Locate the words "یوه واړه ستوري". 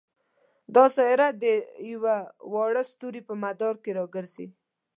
1.91-3.21